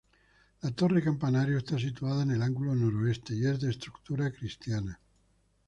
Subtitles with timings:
[0.63, 4.99] La torre campanario está situada en el ángulo noroeste y es de estructura cristiana.